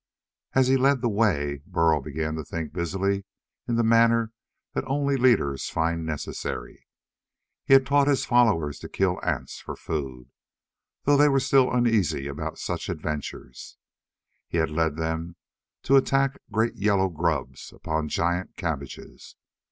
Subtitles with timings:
[0.53, 3.23] As he led the way Burl began to think busily
[3.67, 4.31] in the manner
[4.73, 6.87] that only leaders find necessary.
[7.67, 10.31] He had taught his followers to kill ants for food,
[11.03, 13.77] though they were still uneasy about such adventures.
[14.47, 15.35] He had led them
[15.83, 19.35] to attack great yellow grubs upon giant cabbages.